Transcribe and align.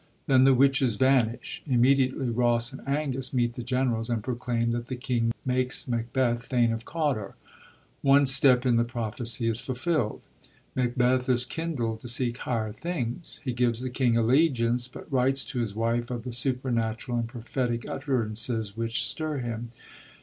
Then 0.25 0.45
the 0.45 0.55
witches 0.55 0.95
vanish. 0.95 1.61
Immediately, 1.67 2.27
Ross 2.29 2.73
and 2.73 2.81
Angus 2.87 3.35
meet 3.35 3.53
the 3.53 3.61
generals, 3.61 4.09
and 4.09 4.23
proclaim 4.23 4.71
that 4.71 4.87
the 4.87 4.95
king 4.95 5.31
makes 5.45 5.87
Macbeth 5.87 6.47
thane 6.47 6.71
of 6.73 6.85
Cawdor. 6.85 7.35
One 8.01 8.25
step 8.25 8.65
in 8.65 8.77
the 8.77 8.83
prophecy 8.83 9.47
is 9.47 9.59
fulfild. 9.61 10.23
Macbeth 10.75 11.29
is 11.29 11.45
kindled 11.45 11.99
to 11.99 12.07
seek 12.07 12.39
higher 12.39 12.73
things. 12.73 13.41
He 13.43 13.53
gives 13.53 13.81
the 13.81 13.91
king 13.91 14.17
allegiance, 14.17 14.87
but 14.87 15.05
writes 15.11 15.45
to 15.45 15.59
his 15.59 15.75
wife 15.75 16.09
of 16.09 16.23
the 16.23 16.31
supernatural 16.31 17.19
and 17.19 17.27
prophetic 17.27 17.87
utterances 17.87 18.75
which 18.75 19.05
stir 19.05 19.37
him. 19.37 19.69